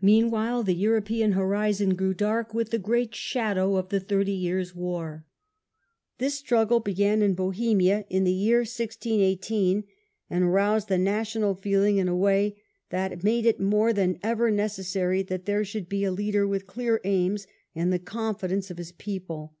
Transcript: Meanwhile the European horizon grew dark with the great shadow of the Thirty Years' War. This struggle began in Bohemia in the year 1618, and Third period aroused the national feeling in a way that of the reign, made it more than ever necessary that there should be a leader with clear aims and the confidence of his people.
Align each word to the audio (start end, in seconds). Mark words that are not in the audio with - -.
Meanwhile 0.00 0.62
the 0.62 0.72
European 0.74 1.32
horizon 1.32 1.96
grew 1.96 2.14
dark 2.14 2.54
with 2.54 2.70
the 2.70 2.78
great 2.78 3.12
shadow 3.12 3.74
of 3.74 3.88
the 3.88 3.98
Thirty 3.98 4.30
Years' 4.30 4.72
War. 4.72 5.26
This 6.18 6.36
struggle 6.38 6.78
began 6.78 7.22
in 7.22 7.34
Bohemia 7.34 8.06
in 8.08 8.22
the 8.22 8.30
year 8.30 8.58
1618, 8.58 9.78
and 9.78 9.82
Third 9.84 9.88
period 10.44 10.52
aroused 10.52 10.86
the 10.86 10.96
national 10.98 11.54
feeling 11.56 11.96
in 11.96 12.06
a 12.06 12.14
way 12.14 12.54
that 12.90 13.10
of 13.10 13.22
the 13.22 13.26
reign, 13.26 13.34
made 13.34 13.46
it 13.46 13.58
more 13.58 13.92
than 13.92 14.20
ever 14.22 14.48
necessary 14.52 15.22
that 15.22 15.46
there 15.46 15.64
should 15.64 15.88
be 15.88 16.04
a 16.04 16.12
leader 16.12 16.46
with 16.46 16.68
clear 16.68 17.00
aims 17.02 17.48
and 17.74 17.92
the 17.92 17.98
confidence 17.98 18.70
of 18.70 18.78
his 18.78 18.92
people. 18.92 19.56